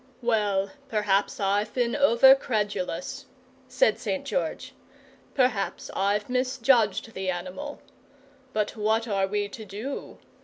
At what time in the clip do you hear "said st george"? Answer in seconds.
3.67-4.73